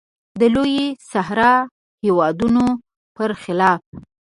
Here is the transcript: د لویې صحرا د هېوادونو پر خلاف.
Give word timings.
د 0.39 0.41
لویې 0.53 0.87
صحرا 1.11 1.53
د 1.65 1.67
هېوادونو 2.03 2.65
پر 3.15 3.29
خلاف. 3.43 3.81